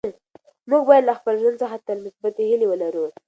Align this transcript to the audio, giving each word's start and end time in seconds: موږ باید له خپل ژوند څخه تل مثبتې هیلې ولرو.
موږ 0.69 0.81
باید 0.89 1.03
له 1.09 1.13
خپل 1.19 1.33
ژوند 1.41 1.57
څخه 1.63 1.75
تل 1.85 1.97
مثبتې 2.05 2.43
هیلې 2.49 2.67
ولرو. 2.69 3.05